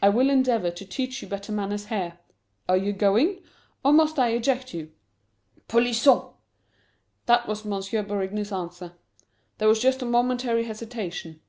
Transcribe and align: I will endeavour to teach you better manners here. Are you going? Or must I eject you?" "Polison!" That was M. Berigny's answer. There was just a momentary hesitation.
I 0.00 0.08
will 0.08 0.30
endeavour 0.30 0.70
to 0.70 0.86
teach 0.86 1.20
you 1.20 1.28
better 1.28 1.52
manners 1.52 1.88
here. 1.88 2.18
Are 2.70 2.76
you 2.78 2.94
going? 2.94 3.42
Or 3.84 3.92
must 3.92 4.18
I 4.18 4.30
eject 4.30 4.72
you?" 4.72 4.90
"Polison!" 5.68 6.30
That 7.26 7.46
was 7.46 7.66
M. 7.66 7.72
Berigny's 8.06 8.50
answer. 8.50 8.94
There 9.58 9.68
was 9.68 9.82
just 9.82 10.00
a 10.00 10.06
momentary 10.06 10.64
hesitation. 10.64 11.42